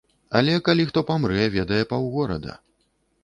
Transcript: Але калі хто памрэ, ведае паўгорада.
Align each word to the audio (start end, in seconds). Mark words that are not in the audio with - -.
Але 0.37 0.53
калі 0.69 0.85
хто 0.91 1.03
памрэ, 1.09 1.43
ведае 1.57 1.81
паўгорада. 1.91 2.57